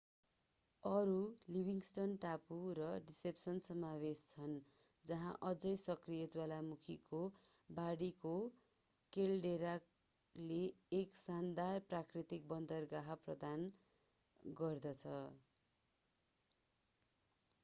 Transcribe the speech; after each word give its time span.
अरू 0.83 1.17
लिभिंग्स्टन 1.55 2.13
टापु 2.21 2.55
र 2.77 2.85
डिसेप्सन 3.09 3.59
समावेश 3.65 4.21
छन् 4.29 4.55
जहाँ 5.05 5.33
अझै 5.49 5.73
सक्रिय 5.81 6.23
ज्वालामुखीको 6.35 7.19
बाढीको 7.69 8.31
केल्डेराले 9.13 10.59
एक 10.93 11.19
सानदार 11.19 11.83
प्राकृतिक 11.89 12.47
बन्दरगाह 12.47 13.11
प्रदान 13.27 13.67
गर्दछ 14.43 15.13